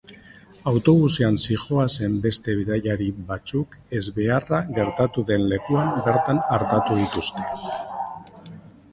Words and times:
Autobusean 0.69 1.35
zihoazen 1.47 2.13
beste 2.23 2.55
bidaiari 2.59 3.09
batzuk 3.27 3.77
ezbeharra 3.99 4.61
gertatu 4.77 5.25
den 5.27 5.45
lekuan 5.51 5.91
bertan 6.07 6.41
artatu 6.57 6.97
dituzte. 7.03 7.45